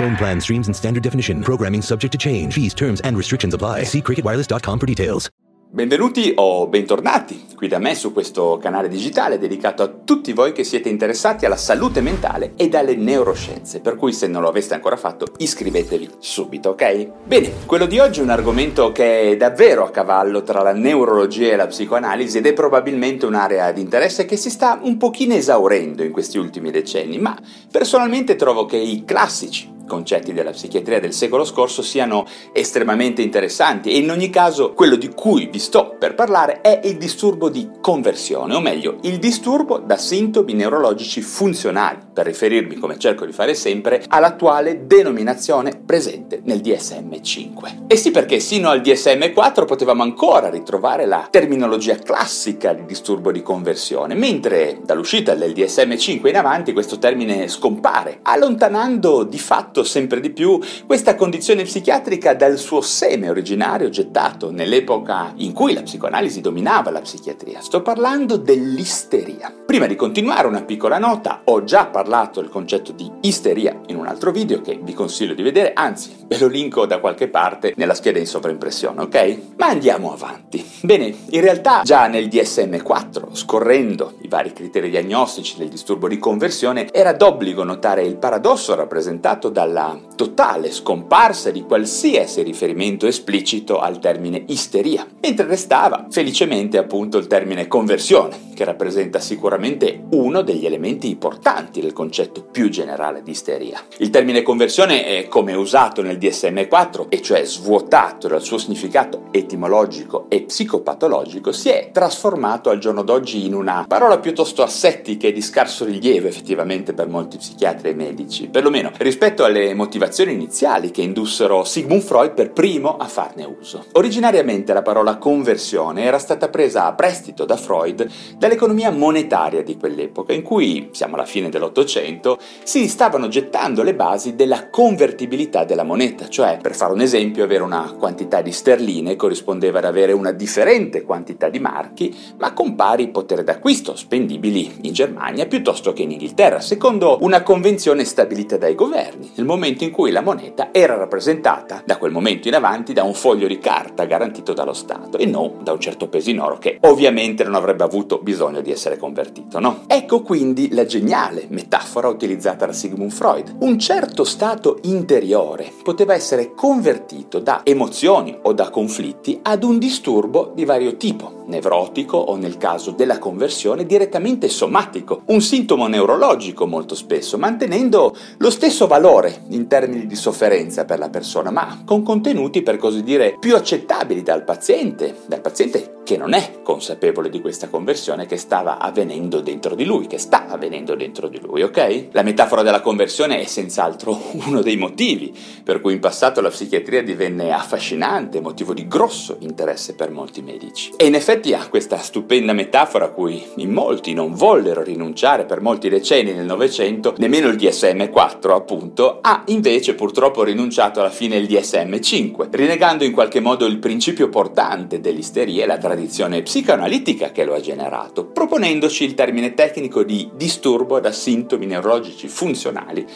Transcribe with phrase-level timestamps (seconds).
[0.00, 1.42] Phone plan streams in standard definition.
[1.42, 2.54] Programming subject to change.
[2.54, 3.84] Fees, terms, and restrictions apply.
[3.84, 5.28] See cricketwireless.com for details.
[5.72, 10.64] Benvenuti o bentornati qui da me su questo canale digitale dedicato a tutti voi che
[10.64, 14.96] siete interessati alla salute mentale e alle neuroscienze, per cui se non lo aveste ancora
[14.96, 17.08] fatto iscrivetevi subito, ok?
[17.24, 21.52] Bene, quello di oggi è un argomento che è davvero a cavallo tra la neurologia
[21.52, 26.02] e la psicoanalisi ed è probabilmente un'area di interesse che si sta un pochino esaurendo
[26.02, 27.38] in questi ultimi decenni, ma
[27.70, 33.98] personalmente trovo che i classici concetti della psichiatria del secolo scorso siano estremamente interessanti e
[33.98, 38.54] in ogni caso quello di cui vi sto per parlare è il disturbo di conversione,
[38.54, 44.04] o meglio, il disturbo da sintomi neurologici funzionali, per riferirmi, come cerco di fare sempre,
[44.06, 47.88] all'attuale denominazione presente nel DSM-5.
[47.88, 53.42] E sì perché sino al DSM-4 potevamo ancora ritrovare la terminologia classica di disturbo di
[53.42, 60.30] conversione, mentre dall'uscita del DSM-5 in avanti questo termine scompare, allontanando di fatto sempre di
[60.30, 66.92] più questa condizione psichiatrica dal suo seme originario gettato nell'epoca in cui la psicoanalisi dominava
[66.92, 67.60] la psichiatria.
[67.62, 69.52] Sto parlando dell'isteria.
[69.66, 74.06] Prima di continuare una piccola nota, ho già parlato del concetto di isteria in un
[74.06, 76.19] altro video che vi consiglio di vedere, eins.
[76.30, 79.38] Ve lo linko da qualche parte nella scheda in sovraimpressione, ok?
[79.56, 80.64] Ma andiamo avanti.
[80.82, 86.86] Bene, in realtà già nel DSM-4, scorrendo i vari criteri diagnostici del disturbo di conversione,
[86.92, 94.44] era d'obbligo notare il paradosso rappresentato dalla totale scomparsa di qualsiasi riferimento esplicito al termine
[94.46, 101.80] isteria, mentre restava felicemente appunto il termine conversione, che rappresenta sicuramente uno degli elementi importanti
[101.80, 103.82] del concetto più generale di isteria.
[103.96, 110.26] Il termine conversione è come usato nel DSM-4, e cioè svuotato dal suo significato etimologico
[110.28, 115.42] e psicopatologico, si è trasformato al giorno d'oggi in una parola piuttosto assettica e di
[115.42, 121.02] scarso rilievo effettivamente per molti psichiatri e medici, perlomeno rispetto alle le motivazioni iniziali che
[121.02, 123.84] indussero Sigmund Freud per primo a farne uso.
[123.92, 130.32] Originariamente la parola conversione era stata presa a prestito da Freud dall'economia monetaria di quell'epoca,
[130.32, 136.08] in cui, siamo alla fine dell'Ottocento, si stavano gettando le basi della convertibilità della moneta,
[136.28, 141.02] cioè, per fare un esempio, avere una quantità di sterline corrispondeva ad avere una differente
[141.02, 146.60] quantità di marchi, ma con pari potere d'acquisto spendibili in Germania piuttosto che in Inghilterra,
[146.60, 149.32] secondo una convenzione stabilita dai governi.
[149.34, 153.14] Nel momento in cui la moneta era rappresentata da quel momento in avanti da un
[153.14, 156.78] foglio di carta garantito dallo Stato e non da un certo peso in oro che
[156.82, 159.84] ovviamente non avrebbe avuto bisogno di essere convertito, no?
[159.86, 163.56] Ecco quindi la geniale metafora utilizzata da Sigmund Freud.
[163.60, 170.52] Un certo stato interiore poteva essere convertito da emozioni o da conflitti ad un disturbo
[170.54, 176.94] di vario tipo, nevrotico o nel caso della conversione direttamente somatico, un sintomo neurologico molto
[176.94, 182.62] spesso, mantenendo lo stesso valore in termini di sofferenza per la persona, ma con contenuti
[182.62, 187.68] per così dire più accettabili dal paziente, dal paziente che non è consapevole di questa
[187.68, 192.08] conversione che stava avvenendo dentro di lui, che sta avvenendo dentro di lui, ok?
[192.10, 195.32] La metafora della conversione è senz'altro uno dei motivi
[195.62, 200.92] per cui in passato la psichiatria divenne affascinante, motivo di grosso interesse per molti medici.
[200.96, 205.62] E in effetti a questa stupenda metafora a cui in molti non vollero rinunciare per
[205.62, 211.46] molti decenni nel Novecento, nemmeno il DSM-4 appunto, ha invece purtroppo rinunciato alla fine il
[211.46, 217.54] DSM-5, rinnegando in qualche modo il principio portante dell'isteria e la tradizione psicoanalitica che lo
[217.54, 223.06] ha generato, proponendoci il termine tecnico di disturbo da sintomi neurologici funzionali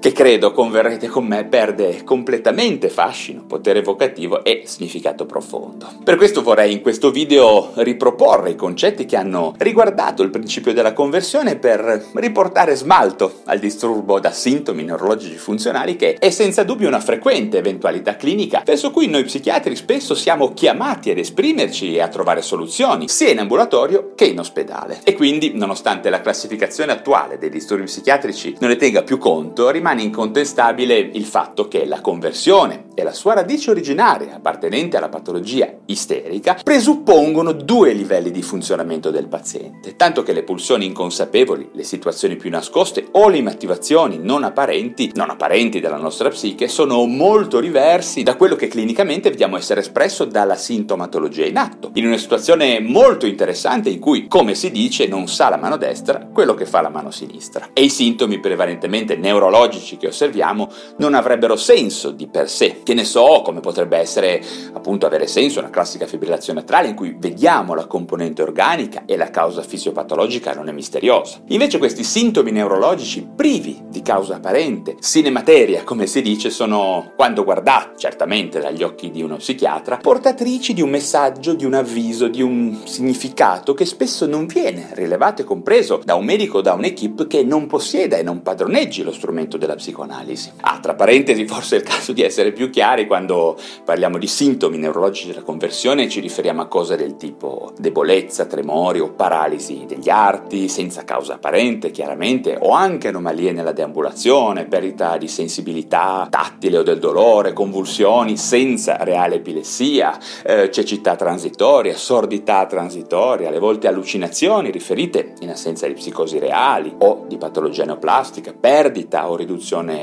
[0.00, 5.92] che credo converrete con me perde completamente fascino, potere evocativo e significato profondo.
[6.02, 10.94] Per questo vorrei in questo video riproporre i concetti che hanno riguardato il principio della
[10.94, 17.00] conversione per riportare smalto al disturbo da sintomi neurologici funzionali che è senza dubbio una
[17.00, 22.40] frequente eventualità clinica verso cui noi psichiatri spesso siamo chiamati ad esprimerci e a trovare
[22.40, 25.00] soluzioni, sia in ambulatorio che in ospedale.
[25.04, 29.89] E quindi, nonostante la classificazione attuale dei disturbi psichiatrici non ne tenga più conto, rimane
[29.90, 35.68] rimane incontestabile il fatto che la conversione e la sua radice originaria, appartenente alla patologia
[35.86, 42.36] isterica, presuppongono due livelli di funzionamento del paziente, tanto che le pulsioni inconsapevoli, le situazioni
[42.36, 48.22] più nascoste o le motivazioni non apparenti, non apparenti della nostra psiche, sono molto diversi
[48.22, 53.26] da quello che clinicamente vediamo essere espresso dalla sintomatologia in atto, in una situazione molto
[53.26, 56.90] interessante in cui, come si dice, non sa la mano destra quello che fa la
[56.90, 57.70] mano sinistra.
[57.72, 60.68] E i sintomi prevalentemente neurologici che osserviamo
[60.98, 62.80] non avrebbero senso di per sé.
[62.82, 64.42] Che ne so, come potrebbe essere
[64.72, 69.30] appunto avere senso una classica fibrillazione atriale in cui vediamo la componente organica e la
[69.30, 71.38] causa fisiopatologica non è misteriosa.
[71.48, 77.98] Invece questi sintomi neurologici privi di causa apparente, sinemateria come si dice, sono, quando guardati
[77.98, 82.80] certamente dagli occhi di uno psichiatra, portatrici di un messaggio, di un avviso, di un
[82.84, 87.42] significato che spesso non viene rilevato e compreso da un medico o da un'equipe che
[87.42, 90.52] non possieda e non padroneggi lo strumento della psicoanalisi.
[90.60, 94.78] Ah, tra parentesi, forse è il caso di essere più chiari quando parliamo di sintomi
[94.78, 100.68] neurologici della conversione ci riferiamo a cose del tipo debolezza, tremori o paralisi degli arti,
[100.68, 106.98] senza causa apparente chiaramente, o anche anomalie nella deambulazione, perdita di sensibilità tattile o del
[106.98, 115.50] dolore, convulsioni senza reale epilessia, eh, cecità transitoria, sordità transitoria, alle volte allucinazioni riferite in
[115.50, 119.59] assenza di psicosi reali o di patologia neoplastica, perdita o riduzione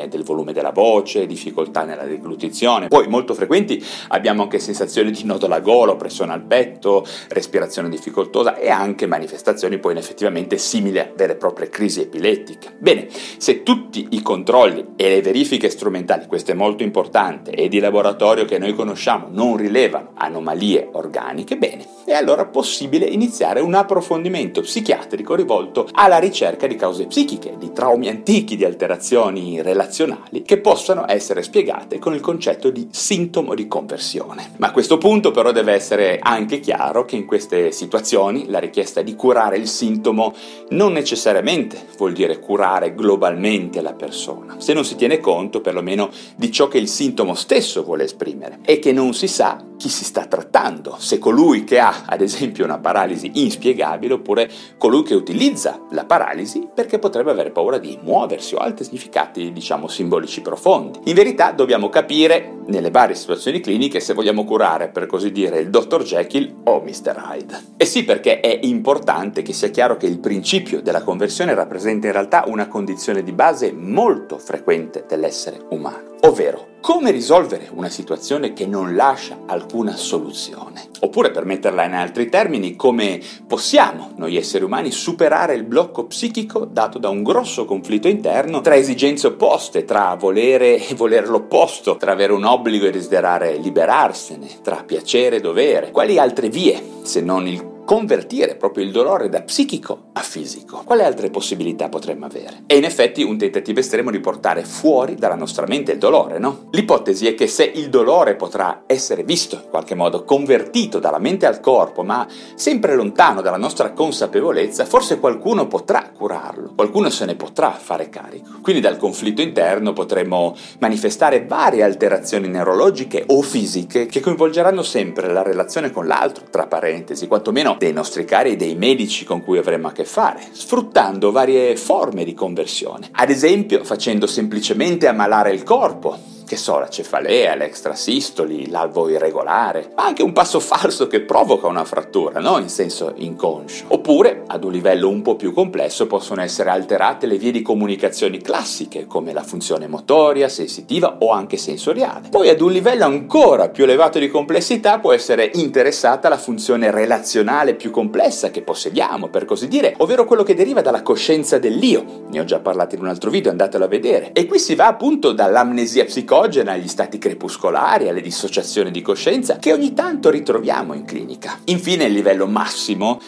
[0.08, 2.88] del volume della voce, difficoltà nella deglutizione.
[2.88, 8.56] Poi molto frequenti abbiamo anche sensazioni di nodo alla gola, pressione al petto, respirazione difficoltosa
[8.56, 12.76] e anche manifestazioni poi effettivamente simili a vere e proprie crisi epilettiche.
[12.78, 13.08] Bene,
[13.38, 18.46] se tutti i controlli e le verifiche strumentali, questo è molto importante, e di laboratorio
[18.46, 25.36] che noi conosciamo non rilevano anomalie organiche, bene, è allora possibile iniziare un approfondimento psichiatrico
[25.36, 31.44] rivolto alla ricerca di cause psichiche, di traumi antichi, di alterazioni relazionali che possano essere
[31.44, 34.54] spiegate con il concetto di sintomo di conversione.
[34.58, 39.02] Ma a questo punto però deve essere anche chiaro che in queste situazioni la richiesta
[39.02, 40.34] di curare il sintomo
[40.70, 46.52] non necessariamente vuol dire curare globalmente la persona, se non si tiene conto perlomeno di
[46.52, 50.26] ciò che il sintomo stesso vuole esprimere e che non si sa chi si sta
[50.26, 56.06] trattando, se colui che ha ad esempio una paralisi inspiegabile oppure colui che utilizza la
[56.06, 61.00] paralisi perché potrebbe avere paura di muoversi o altri significati diciamo simbolici profondi.
[61.06, 65.70] In verità dobbiamo capire nelle varie situazioni cliniche se vogliamo curare per così dire il
[65.70, 66.04] Dr.
[66.04, 67.24] Jekyll o Mr.
[67.32, 67.60] Hyde.
[67.78, 72.14] E sì perché è importante che sia chiaro che il principio della conversione rappresenta in
[72.14, 78.66] realtà una condizione di base molto frequente dell'essere umano, ovvero come risolvere una situazione che
[78.66, 80.90] non lascia alcuna soluzione?
[81.02, 86.66] Oppure, per metterla in altri termini, come possiamo noi esseri umani superare il blocco psichico
[86.66, 92.12] dato da un grosso conflitto interno tra esigenze opposte, tra volere e voler l'opposto, tra
[92.12, 95.92] avere un obbligo e desiderare liberarsene, tra piacere e dovere?
[95.92, 100.82] Quali altre vie, se non il convertire proprio il dolore da psichico a fisico.
[100.84, 102.64] Quale altre possibilità potremmo avere?
[102.68, 106.68] E in effetti un tentativo estremo di portare fuori dalla nostra mente il dolore, no?
[106.72, 111.46] L'ipotesi è che se il dolore potrà essere visto in qualche modo convertito dalla mente
[111.46, 117.36] al corpo, ma sempre lontano dalla nostra consapevolezza, forse qualcuno potrà curarlo, qualcuno se ne
[117.36, 118.60] potrà fare carico.
[118.62, 125.42] Quindi dal conflitto interno potremo manifestare varie alterazioni neurologiche o fisiche che coinvolgeranno sempre la
[125.42, 129.88] relazione con l'altro, tra parentesi, quantomeno dei nostri cari e dei medici con cui avremo
[129.88, 133.10] a che fare, sfruttando varie forme di conversione.
[133.12, 140.06] Ad esempio facendo semplicemente ammalare il corpo, che so, la cefalea, l'extrasistoli, l'alvo irregolare, ma
[140.06, 142.58] anche un passo falso che provoca una frattura, no?
[142.58, 143.86] In senso inconscio.
[143.90, 148.38] Oppure, ad un livello un po' più complesso, possono essere alterate le vie di comunicazione
[148.38, 152.30] classiche, come la funzione motoria, sensitiva o anche sensoriale.
[152.30, 157.76] Poi, ad un livello ancora più elevato di complessità, può essere interessata la funzione relazionale
[157.76, 162.26] più complessa che possediamo, per così dire, ovvero quello che deriva dalla coscienza dell'io.
[162.30, 164.32] Ne ho già parlato in un altro video, andatelo a vedere.
[164.32, 169.58] E qui si va appunto dall'amnesia psicologica psicogena, agli stati crepuscolari, alle dissociazioni di coscienza
[169.58, 171.58] che ogni tanto ritroviamo in clinica.
[171.66, 173.20] Infine il livello massimo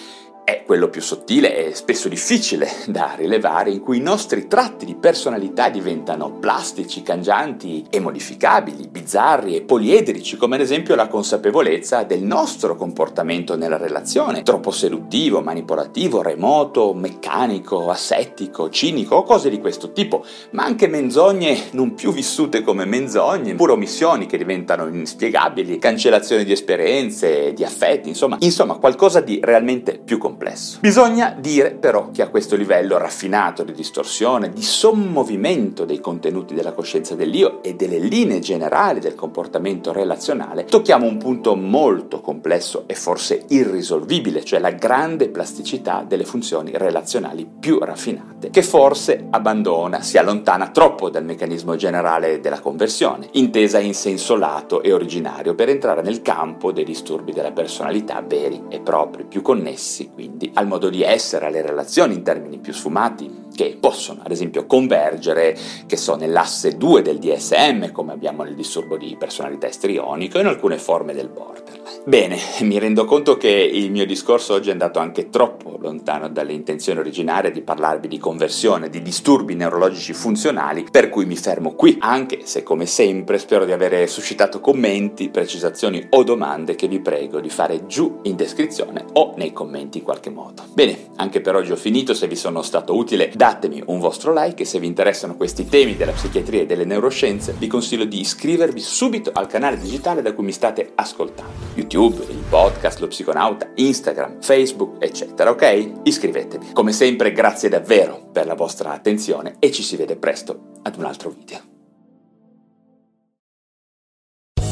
[0.50, 4.96] è quello più sottile e spesso difficile da rilevare, in cui i nostri tratti di
[4.96, 12.24] personalità diventano plastici, cangianti e modificabili, bizzarri e poliedrici, come ad esempio la consapevolezza del
[12.24, 19.92] nostro comportamento nella relazione, troppo seduttivo, manipolativo, remoto, meccanico, asettico, cinico o cose di questo
[19.92, 26.44] tipo, ma anche menzogne non più vissute come menzogne, pure omissioni che diventano inspiegabili, cancellazione
[26.44, 30.78] di esperienze, di affetti, insomma, insomma qualcosa di realmente più complesso complesso.
[30.80, 36.72] Bisogna dire però che a questo livello raffinato di distorsione, di sommovimento dei contenuti della
[36.72, 42.96] coscienza dell'io e delle linee generali del comportamento relazionale, tocchiamo un punto molto complesso e
[42.96, 50.18] forse irrisolvibile, cioè la grande plasticità delle funzioni relazionali più raffinate, che forse abbandona, si
[50.18, 56.02] allontana troppo dal meccanismo generale della conversione, intesa in senso lato e originario, per entrare
[56.02, 61.04] nel campo dei disturbi della personalità veri e propri, più connessi quindi al modo di
[61.04, 66.78] essere, alle relazioni in termini più sfumati, che possono ad esempio convergere, che so, nell'asse
[66.78, 71.30] 2 del DSM, come abbiamo nel disturbo di personalità istrionico e in alcune forme del
[71.30, 72.02] borderline.
[72.06, 76.54] Bene, mi rendo conto che il mio discorso oggi è andato anche troppo lontano dalle
[76.54, 81.98] intenzioni originarie di parlarvi di conversione, di disturbi neurologici funzionali, per cui mi fermo qui,
[82.00, 87.40] anche se come sempre spero di aver suscitato commenti, precisazioni o domande che vi prego
[87.40, 90.64] di fare giù in descrizione o nei commenti in qualche modo.
[90.74, 94.62] Bene, anche per oggi ho finito, se vi sono stato utile datemi un vostro like
[94.62, 98.80] e se vi interessano questi temi della psichiatria e delle neuroscienze vi consiglio di iscrivervi
[98.80, 101.54] subito al canale digitale da cui mi state ascoltando.
[101.74, 106.02] YouTube, il podcast, lo psiconauta, Instagram, Facebook, eccetera, ok?
[106.04, 106.68] Iscrivetevi.
[106.74, 111.06] Come sempre grazie davvero per la vostra attenzione e ci si vede presto ad un
[111.06, 111.60] altro video.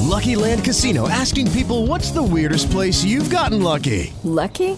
[0.08, 4.14] Lucky Land Casino asking people what's the weirdest place you've gotten lucky?
[4.24, 4.78] Lucky?